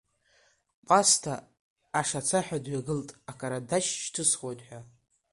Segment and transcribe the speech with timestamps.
[0.87, 1.35] Кәасҭа
[1.99, 4.79] ашацаҳәа дҩагылт, акарандашь шьҭысхуеит ҳәа.